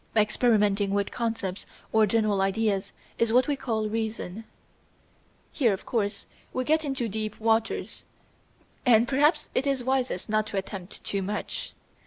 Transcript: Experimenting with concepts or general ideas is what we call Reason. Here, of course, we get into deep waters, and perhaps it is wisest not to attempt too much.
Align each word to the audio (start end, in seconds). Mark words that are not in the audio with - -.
Experimenting 0.15 0.95
with 0.95 1.11
concepts 1.11 1.63
or 1.91 2.07
general 2.07 2.41
ideas 2.41 2.91
is 3.19 3.31
what 3.31 3.47
we 3.47 3.55
call 3.55 3.87
Reason. 3.87 4.45
Here, 5.51 5.73
of 5.73 5.85
course, 5.85 6.25
we 6.53 6.63
get 6.63 6.83
into 6.83 7.07
deep 7.07 7.39
waters, 7.39 8.03
and 8.83 9.07
perhaps 9.07 9.49
it 9.53 9.67
is 9.67 9.83
wisest 9.83 10.27
not 10.27 10.47
to 10.47 10.57
attempt 10.57 11.03
too 11.03 11.21
much. 11.21 11.73